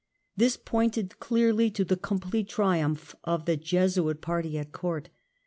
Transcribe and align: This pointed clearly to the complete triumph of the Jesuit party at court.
This 0.35 0.57
pointed 0.57 1.19
clearly 1.19 1.69
to 1.69 1.85
the 1.85 1.95
complete 1.95 2.49
triumph 2.49 3.15
of 3.23 3.45
the 3.45 3.55
Jesuit 3.55 4.19
party 4.19 4.57
at 4.57 4.71
court. 4.71 5.09